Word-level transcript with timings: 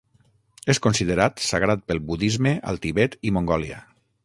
És 0.73 0.79
considerat 0.85 1.43
sagrat 1.49 1.85
pel 1.91 2.01
budisme 2.09 2.55
al 2.73 2.83
Tibet 2.87 3.17
i 3.31 3.37
Mongòlia. 3.37 3.79